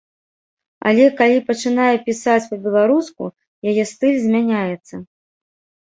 Але 0.91 1.05
калі 1.19 1.37
пачынае 1.51 1.91
пісаць 2.09 2.39
па-беларуску, 2.55 3.23
яе 3.71 3.83
стыль 3.95 4.21
змяняецца. 4.29 4.95